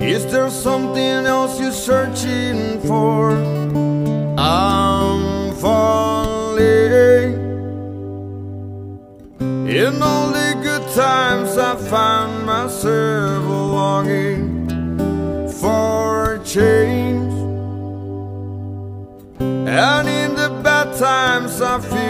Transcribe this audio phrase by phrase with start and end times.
[0.00, 3.32] Is there something else you're searching for?
[4.38, 7.34] I'm falling.
[9.68, 14.68] In all the good times, I find myself longing
[15.60, 17.34] for change.
[19.40, 22.07] And in the bad times, I fear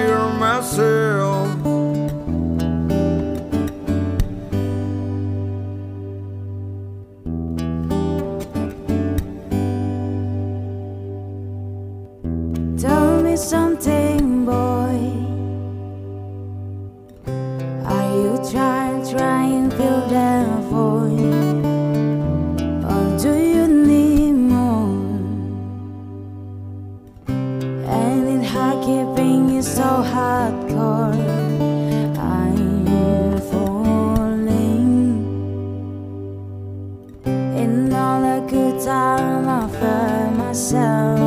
[13.38, 14.98] something, boy.
[17.86, 21.64] Are you trying, trying, to fill that void?
[22.84, 24.88] Or do you need more?
[27.28, 31.14] And it hard keeping you so hardcore.
[32.18, 34.88] I'm falling.
[37.24, 41.17] In all the good time, I find myself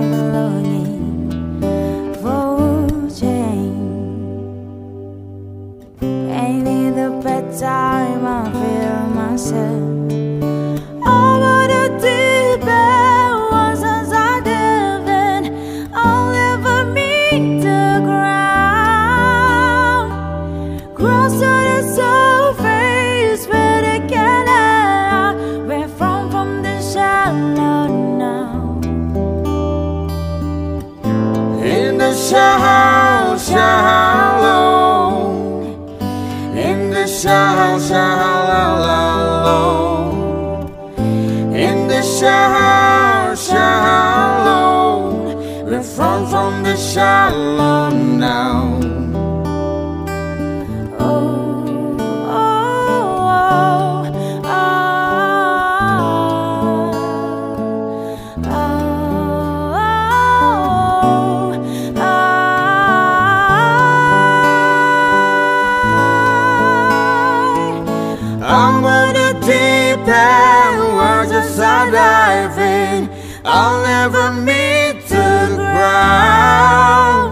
[73.54, 77.32] I'll never meet the ground.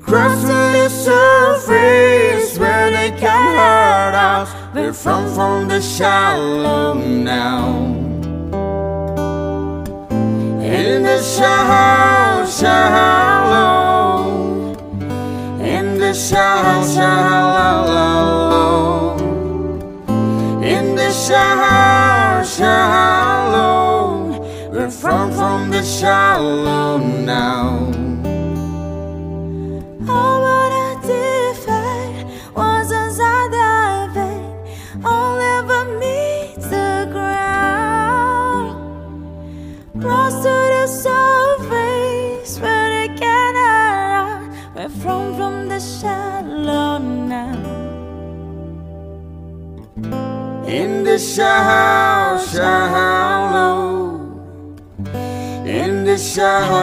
[0.00, 4.54] Cross to the surface where they can hurt us.
[4.72, 7.74] We're from from the shallow now.
[10.62, 11.89] In the shallow,
[26.00, 27.59] shallow now.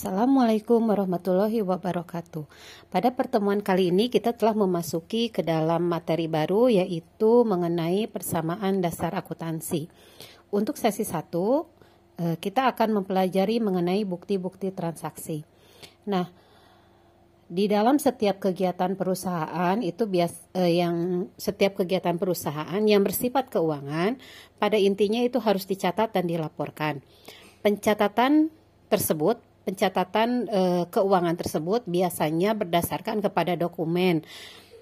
[0.01, 2.49] Assalamualaikum warahmatullahi wabarakatuh.
[2.89, 9.13] Pada pertemuan kali ini kita telah memasuki ke dalam materi baru yaitu mengenai persamaan dasar
[9.13, 9.93] akuntansi.
[10.49, 11.21] Untuk sesi 1
[12.17, 15.45] eh, kita akan mempelajari mengenai bukti-bukti transaksi.
[16.09, 16.33] Nah,
[17.45, 24.17] di dalam setiap kegiatan perusahaan itu bias eh, yang setiap kegiatan perusahaan yang bersifat keuangan
[24.57, 27.05] pada intinya itu harus dicatat dan dilaporkan.
[27.61, 28.49] Pencatatan
[28.89, 34.25] tersebut pencatatan eh, keuangan tersebut biasanya berdasarkan kepada dokumen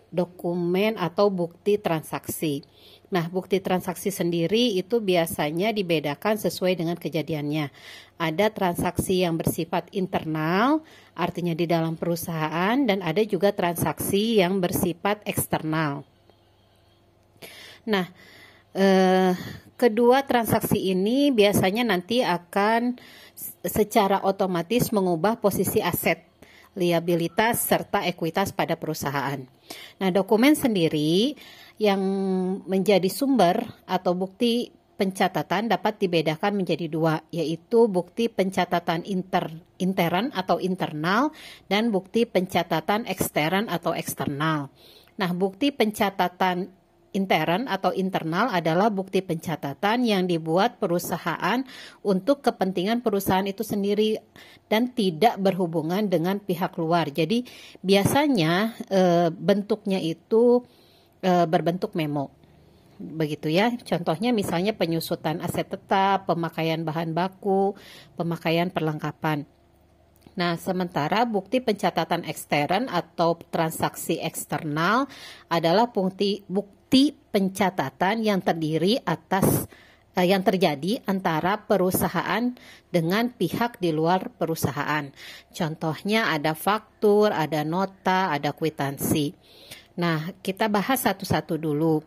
[0.10, 2.66] dokumen atau bukti transaksi.
[3.10, 7.74] Nah, bukti transaksi sendiri itu biasanya dibedakan sesuai dengan kejadiannya.
[8.22, 10.86] Ada transaksi yang bersifat internal,
[11.18, 16.06] artinya di dalam perusahaan, dan ada juga transaksi yang bersifat eksternal.
[17.90, 18.06] Nah,
[18.78, 19.34] eh,
[19.80, 23.00] kedua transaksi ini biasanya nanti akan
[23.64, 26.20] secara otomatis mengubah posisi aset,
[26.76, 29.40] liabilitas, serta ekuitas pada perusahaan.
[30.04, 31.40] Nah, dokumen sendiri
[31.80, 32.02] yang
[32.68, 39.48] menjadi sumber atau bukti pencatatan dapat dibedakan menjadi dua, yaitu bukti pencatatan inter,
[39.80, 41.32] intern atau internal
[41.72, 44.68] dan bukti pencatatan ekstern atau eksternal.
[45.16, 46.79] Nah, bukti pencatatan
[47.12, 51.66] intern atau internal adalah bukti pencatatan yang dibuat perusahaan
[52.06, 54.22] untuk kepentingan perusahaan itu sendiri
[54.70, 57.10] dan tidak berhubungan dengan pihak luar.
[57.10, 57.42] Jadi
[57.82, 59.02] biasanya e,
[59.34, 60.62] bentuknya itu
[61.26, 62.30] e, berbentuk memo.
[63.00, 63.74] Begitu ya.
[63.82, 67.74] Contohnya misalnya penyusutan aset tetap, pemakaian bahan baku,
[68.14, 69.48] pemakaian perlengkapan.
[70.38, 75.10] Nah, sementara bukti pencatatan ekstern atau transaksi eksternal
[75.52, 76.79] adalah bukti bukti
[77.30, 79.70] pencatatan yang terdiri atas
[80.18, 82.52] eh, yang terjadi antara perusahaan
[82.90, 85.08] dengan pihak di luar perusahaan.
[85.54, 89.38] Contohnya ada faktur, ada nota, ada kwitansi.
[90.02, 92.02] Nah, kita bahas satu-satu dulu.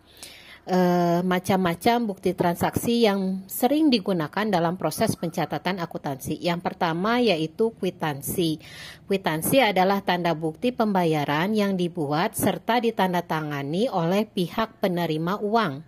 [0.62, 0.78] E,
[1.26, 6.38] macam-macam bukti transaksi yang sering digunakan dalam proses pencatatan akuntansi.
[6.38, 8.62] Yang pertama yaitu kwitansi.
[9.10, 15.82] Kwitansi adalah tanda bukti pembayaran yang dibuat serta ditandatangani oleh pihak penerima uang.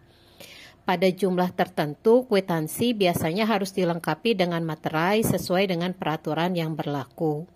[0.85, 7.47] Pada jumlah tertentu, kwitansi biasanya harus dilengkapi dengan materai sesuai dengan peraturan yang berlaku.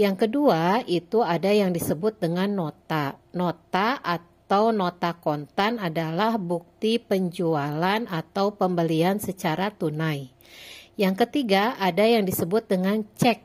[0.00, 3.20] Yang kedua itu ada yang disebut dengan nota.
[3.36, 10.30] Nota atau nota kontan adalah bukti penjualan atau pembelian secara tunai.
[10.94, 13.42] Yang ketiga ada yang disebut dengan cek.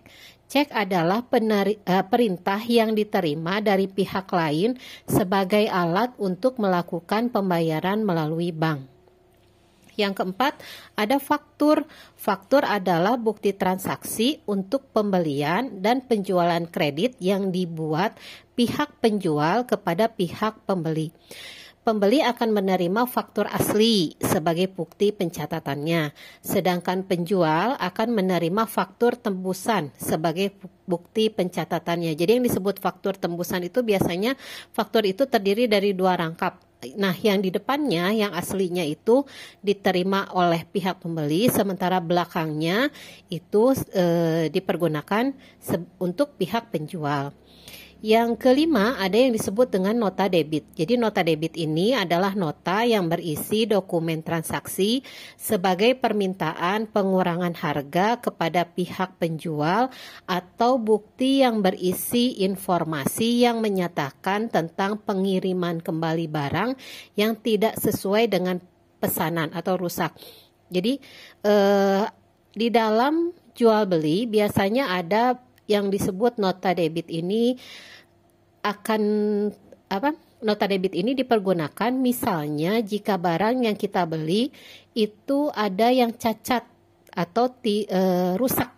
[0.51, 4.75] Cek adalah peneri, uh, perintah yang diterima dari pihak lain
[5.07, 8.90] sebagai alat untuk melakukan pembayaran melalui bank.
[10.01, 10.57] Yang keempat,
[10.97, 11.85] ada faktur.
[12.17, 18.17] Faktur adalah bukti transaksi untuk pembelian dan penjualan kredit yang dibuat
[18.57, 21.13] pihak penjual kepada pihak pembeli.
[21.81, 26.13] Pembeli akan menerima faktur asli sebagai bukti pencatatannya,
[26.45, 30.53] sedangkan penjual akan menerima faktur tembusan sebagai
[30.85, 32.13] bukti pencatatannya.
[32.13, 34.37] Jadi yang disebut faktur tembusan itu biasanya
[34.69, 39.21] faktur itu terdiri dari dua rangkap Nah, yang di depannya yang aslinya itu
[39.61, 42.89] diterima oleh pihak pembeli, sementara belakangnya
[43.29, 44.05] itu e,
[44.49, 45.29] dipergunakan
[46.01, 47.37] untuk pihak penjual.
[48.01, 50.65] Yang kelima ada yang disebut dengan nota debit.
[50.73, 55.05] Jadi nota debit ini adalah nota yang berisi dokumen transaksi
[55.37, 59.93] sebagai permintaan pengurangan harga kepada pihak penjual
[60.25, 66.73] atau bukti yang berisi informasi yang menyatakan tentang pengiriman kembali barang
[67.13, 68.57] yang tidak sesuai dengan
[68.97, 70.09] pesanan atau rusak.
[70.73, 70.97] Jadi
[71.45, 72.03] eh,
[72.49, 77.55] di dalam jual beli biasanya ada yang disebut nota debit ini
[78.61, 79.01] akan
[79.87, 80.11] apa
[80.43, 84.51] nota debit ini dipergunakan misalnya jika barang yang kita beli
[84.97, 86.65] itu ada yang cacat
[87.11, 88.01] atau ti, e,
[88.39, 88.71] rusak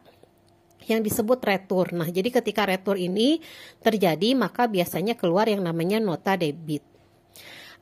[0.89, 1.95] yang disebut retur.
[1.95, 3.39] Nah, jadi ketika retur ini
[3.79, 6.83] terjadi maka biasanya keluar yang namanya nota debit.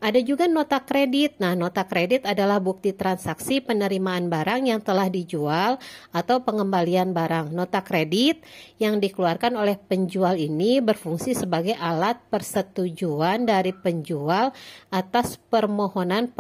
[0.02, 1.38] Ada juga nota kredit.
[1.38, 5.78] Nah, nota kredit adalah bukti transaksi penerimaan barang yang telah dijual
[6.10, 7.54] atau pengembalian barang.
[7.54, 8.42] Nota kredit
[8.82, 14.50] yang dikeluarkan oleh penjual ini berfungsi sebagai alat persetujuan dari penjual
[14.90, 16.34] atas permohonan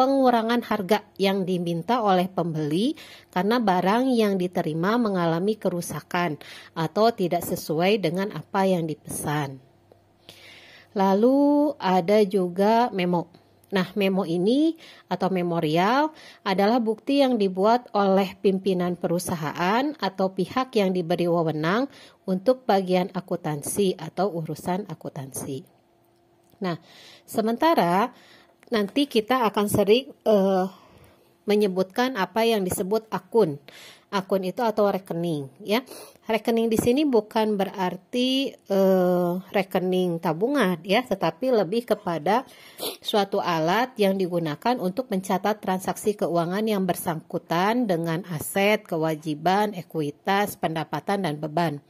[0.00, 2.96] pengurangan harga yang diminta oleh pembeli
[3.28, 6.40] karena barang yang diterima mengalami kerusakan
[6.72, 9.73] atau tidak sesuai dengan apa yang dipesan.
[10.94, 13.30] Lalu ada juga memo.
[13.74, 14.78] Nah, memo ini
[15.10, 16.14] atau memorial
[16.46, 21.90] adalah bukti yang dibuat oleh pimpinan perusahaan atau pihak yang diberi wewenang
[22.22, 25.66] untuk bagian akuntansi atau urusan akuntansi.
[26.62, 26.78] Nah,
[27.26, 28.14] sementara
[28.70, 30.70] nanti kita akan sering uh,
[31.44, 33.60] menyebutkan apa yang disebut akun
[34.14, 35.82] akun itu atau rekening ya.
[36.24, 42.48] Rekening di sini bukan berarti uh, rekening tabungan ya, tetapi lebih kepada
[43.04, 51.28] suatu alat yang digunakan untuk mencatat transaksi keuangan yang bersangkutan dengan aset, kewajiban, ekuitas, pendapatan
[51.28, 51.84] dan beban.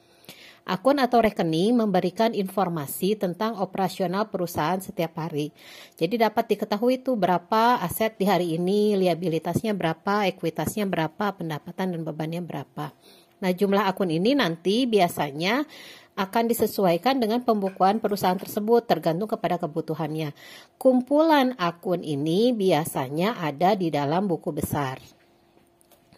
[0.64, 5.52] Akun atau rekening memberikan informasi tentang operasional perusahaan setiap hari.
[6.00, 12.00] Jadi dapat diketahui itu berapa aset di hari ini, liabilitasnya berapa, ekuitasnya berapa, pendapatan dan
[12.00, 12.96] bebannya berapa.
[13.44, 15.68] Nah, jumlah akun ini nanti biasanya
[16.16, 20.32] akan disesuaikan dengan pembukuan perusahaan tersebut tergantung kepada kebutuhannya.
[20.80, 24.96] Kumpulan akun ini biasanya ada di dalam buku besar.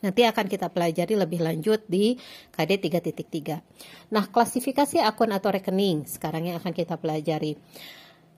[0.07, 2.15] Nanti akan kita pelajari lebih lanjut di
[2.55, 4.15] KD 3.3.
[4.15, 7.59] Nah, klasifikasi akun atau rekening sekarang yang akan kita pelajari.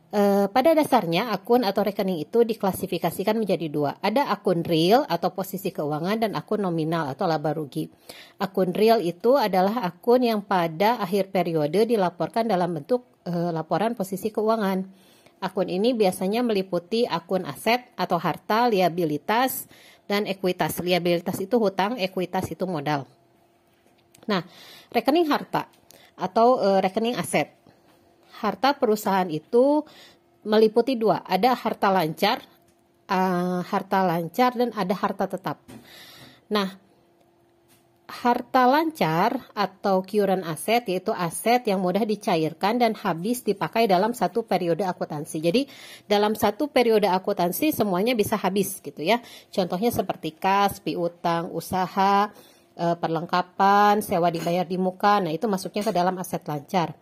[0.09, 4.01] E, pada dasarnya akun atau rekening itu diklasifikasikan menjadi dua.
[4.01, 7.93] Ada akun real atau posisi keuangan dan akun nominal atau laba rugi.
[8.41, 14.33] Akun real itu adalah akun yang pada akhir periode dilaporkan dalam bentuk e, laporan posisi
[14.33, 15.08] keuangan.
[15.39, 19.71] Akun ini biasanya meliputi akun aset atau harta, liabilitas,
[20.11, 20.83] dan ekuitas.
[20.83, 23.07] Liabilitas itu hutang, ekuitas itu modal.
[24.27, 24.43] Nah,
[24.91, 25.71] rekening harta
[26.19, 27.55] atau e, rekening aset.
[28.43, 29.87] Harta perusahaan itu
[30.47, 32.39] meliputi dua, ada harta lancar,
[33.11, 35.59] uh, harta lancar dan ada harta tetap.
[36.47, 36.79] Nah,
[38.09, 44.49] harta lancar atau current aset yaitu aset yang mudah dicairkan dan habis dipakai dalam satu
[44.49, 45.45] periode akuntansi.
[45.45, 45.69] Jadi
[46.09, 49.21] dalam satu periode akuntansi semuanya bisa habis gitu ya.
[49.53, 52.33] Contohnya seperti kas, piutang, usaha,
[52.81, 55.21] eh, perlengkapan, sewa dibayar di muka.
[55.21, 56.97] Nah, itu masuknya ke dalam aset lancar.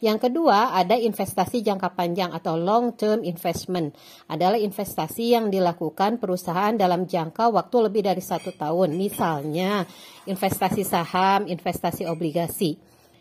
[0.00, 3.92] Yang kedua, ada investasi jangka panjang atau long term investment.
[4.32, 8.96] Adalah investasi yang dilakukan perusahaan dalam jangka waktu lebih dari satu tahun.
[8.96, 9.84] Misalnya,
[10.24, 12.80] investasi saham, investasi obligasi.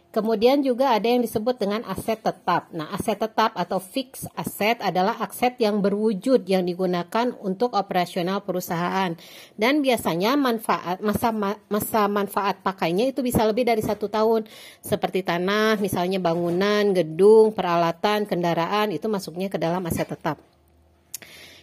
[0.10, 2.74] Kemudian juga ada yang disebut dengan aset tetap.
[2.74, 9.13] Nah, aset tetap atau fixed asset adalah aset yang berwujud yang digunakan untuk operasional perusahaan.
[9.54, 11.30] Dan biasanya manfaat masa
[11.70, 14.50] masa manfaat pakainya itu bisa lebih dari satu tahun.
[14.82, 20.42] Seperti tanah, misalnya bangunan, gedung, peralatan, kendaraan itu masuknya ke dalam aset tetap.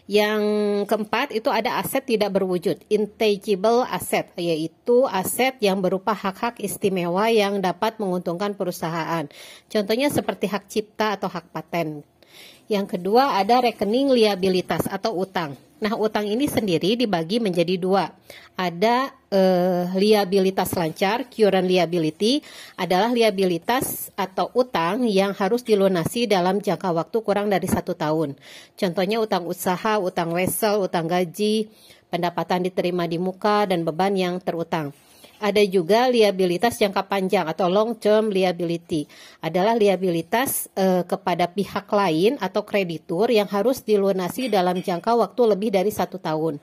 [0.06, 0.42] Yang
[0.86, 7.58] keempat itu ada aset tidak berwujud, intangible asset, yaitu aset yang berupa hak-hak istimewa yang
[7.58, 9.26] dapat menguntungkan perusahaan.
[9.66, 12.06] Contohnya seperti hak cipta atau hak paten.
[12.70, 15.58] Yang kedua ada rekening liabilitas atau utang.
[15.76, 18.08] Nah, utang ini sendiri dibagi menjadi dua.
[18.56, 22.40] Ada eh, liabilitas lancar, current liability,
[22.80, 28.40] adalah liabilitas atau utang yang harus dilunasi dalam jangka waktu kurang dari satu tahun.
[28.72, 31.68] Contohnya utang usaha, utang wesel, utang gaji,
[32.08, 34.96] pendapatan diterima di muka, dan beban yang terutang.
[35.36, 39.04] Ada juga liabilitas jangka panjang atau long term liability.
[39.44, 45.70] Adalah liabilitas eh, kepada pihak lain atau kreditur yang harus dilunasi dalam jangka waktu lebih
[45.76, 46.56] dari satu tahun.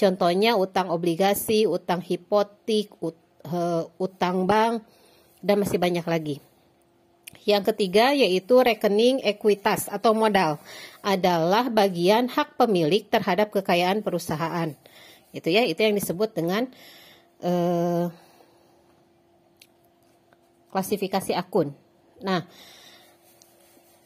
[0.00, 3.16] Contohnya utang obligasi, utang hipotik, ut,
[3.48, 4.82] uh, utang bank,
[5.44, 6.36] dan masih banyak lagi.
[7.44, 10.56] Yang ketiga yaitu rekening ekuitas atau modal
[11.04, 14.72] adalah bagian hak pemilik terhadap kekayaan perusahaan.
[15.34, 16.72] Itu ya, itu yang disebut dengan
[17.42, 18.06] eh,
[20.74, 21.70] klasifikasi akun.
[22.22, 22.42] Nah,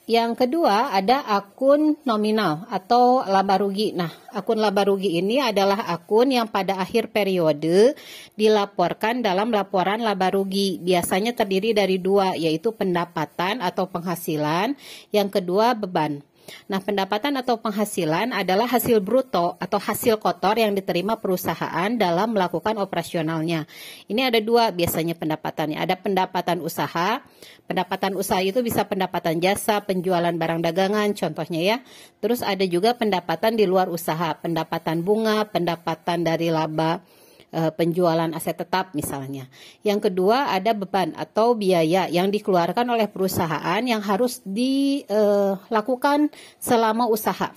[0.09, 3.93] yang kedua ada akun nominal atau laba rugi.
[3.93, 7.93] Nah, akun laba rugi ini adalah akun yang pada akhir periode
[8.33, 10.81] dilaporkan dalam laporan laba rugi.
[10.81, 14.81] Biasanya terdiri dari dua, yaitu pendapatan atau penghasilan.
[15.13, 16.25] Yang kedua beban.
[16.69, 22.77] Nah, pendapatan atau penghasilan adalah hasil bruto atau hasil kotor yang diterima perusahaan dalam melakukan
[22.81, 23.69] operasionalnya.
[24.09, 25.79] Ini ada dua biasanya pendapatannya.
[25.79, 27.21] Ada pendapatan usaha.
[27.69, 31.77] Pendapatan usaha itu bisa pendapatan jasa, penjualan barang dagangan contohnya ya.
[32.25, 37.05] Terus ada juga pendapatan di luar usaha, pendapatan bunga, pendapatan dari laba
[37.53, 39.47] uh, penjualan aset tetap misalnya.
[39.85, 46.29] Yang kedua ada beban atau biaya yang dikeluarkan oleh perusahaan yang harus dilakukan
[46.59, 47.53] selama usaha.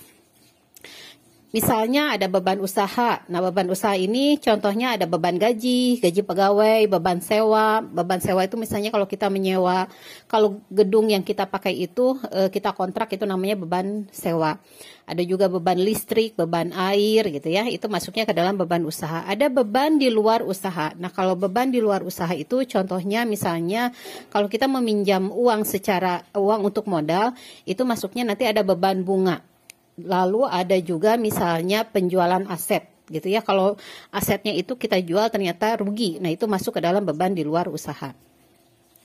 [1.52, 3.20] Misalnya ada beban usaha.
[3.28, 7.84] Nah, beban usaha ini contohnya ada beban gaji, gaji pegawai, beban sewa.
[7.84, 9.84] Beban sewa itu misalnya kalau kita menyewa,
[10.32, 14.56] kalau gedung yang kita pakai itu eh, kita kontrak itu namanya beban sewa.
[15.04, 17.68] Ada juga beban listrik, beban air gitu ya.
[17.68, 19.28] Itu masuknya ke dalam beban usaha.
[19.28, 20.96] Ada beban di luar usaha.
[20.96, 23.92] Nah, kalau beban di luar usaha itu contohnya misalnya
[24.32, 27.36] kalau kita meminjam uang secara uang untuk modal,
[27.68, 29.51] itu masuknya nanti ada beban bunga
[30.00, 33.44] lalu ada juga misalnya penjualan aset gitu ya.
[33.44, 33.76] Kalau
[34.08, 36.16] asetnya itu kita jual ternyata rugi.
[36.22, 38.16] Nah, itu masuk ke dalam beban di luar usaha.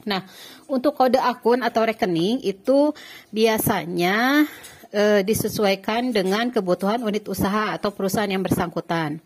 [0.07, 0.23] Nah,
[0.71, 2.95] untuk kode akun atau rekening itu
[3.27, 4.47] biasanya
[4.87, 9.19] e, disesuaikan dengan kebutuhan unit usaha atau perusahaan yang bersangkutan.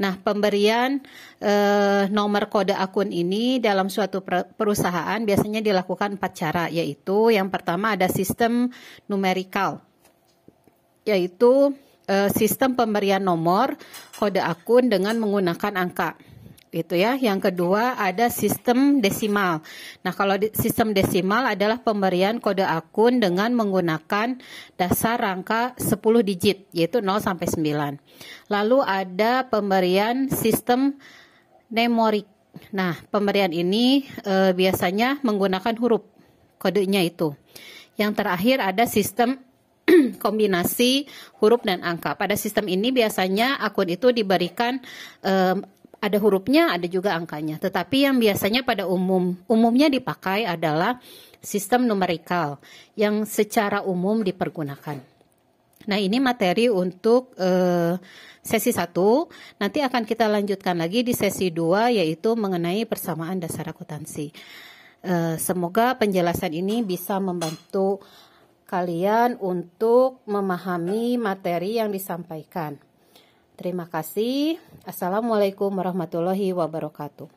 [0.00, 1.04] Nah, pemberian
[1.36, 1.52] e,
[2.08, 4.24] nomor kode akun ini dalam suatu
[4.56, 8.72] perusahaan biasanya dilakukan empat cara, yaitu yang pertama ada sistem
[9.12, 9.84] numerikal,
[11.02, 11.74] yaitu
[12.06, 13.74] e, sistem pemberian nomor
[14.18, 16.18] kode akun dengan menggunakan angka
[16.72, 17.20] itu ya.
[17.20, 19.60] Yang kedua ada sistem desimal.
[20.00, 24.40] Nah, kalau di, sistem desimal adalah pemberian kode akun dengan menggunakan
[24.80, 28.00] dasar rangka 10 digit yaitu 0 sampai 9.
[28.48, 30.96] Lalu ada pemberian sistem
[31.68, 32.24] nemorik.
[32.72, 36.04] Nah, pemberian ini e, biasanya menggunakan huruf
[36.56, 37.36] kodenya itu.
[38.00, 39.36] Yang terakhir ada sistem
[40.24, 41.06] kombinasi
[41.42, 42.16] huruf dan angka.
[42.16, 44.80] Pada sistem ini biasanya akun itu diberikan
[45.20, 45.60] e,
[46.02, 47.62] ada hurufnya, ada juga angkanya.
[47.62, 50.98] Tetapi yang biasanya pada umum umumnya dipakai adalah
[51.38, 52.58] sistem numerikal
[52.98, 54.98] yang secara umum dipergunakan.
[55.82, 57.98] Nah, ini materi untuk uh,
[58.42, 58.94] sesi 1.
[59.58, 64.30] Nanti akan kita lanjutkan lagi di sesi 2 yaitu mengenai persamaan dasar akuntansi.
[65.02, 67.98] Uh, semoga penjelasan ini bisa membantu
[68.72, 72.80] kalian untuk memahami materi yang disampaikan.
[73.52, 74.56] Terima kasih.
[74.88, 77.28] Assalamualaikum warahmatullahi wabarakatuh.